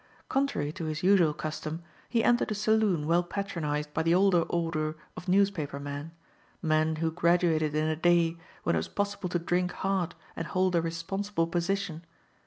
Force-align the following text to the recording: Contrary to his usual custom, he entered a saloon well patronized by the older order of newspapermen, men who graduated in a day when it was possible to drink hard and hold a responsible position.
Contrary 0.29 0.71
to 0.71 0.85
his 0.85 1.03
usual 1.03 1.31
custom, 1.31 1.83
he 2.09 2.23
entered 2.23 2.49
a 2.51 2.55
saloon 2.55 3.05
well 3.05 3.21
patronized 3.21 3.93
by 3.93 4.01
the 4.01 4.15
older 4.15 4.41
order 4.49 4.95
of 5.15 5.27
newspapermen, 5.27 6.09
men 6.59 6.95
who 6.95 7.11
graduated 7.11 7.75
in 7.75 7.85
a 7.87 7.95
day 7.95 8.35
when 8.63 8.75
it 8.75 8.79
was 8.79 8.87
possible 8.87 9.29
to 9.29 9.37
drink 9.37 9.71
hard 9.85 10.15
and 10.35 10.47
hold 10.47 10.73
a 10.75 10.81
responsible 10.81 11.45
position. 11.45 12.03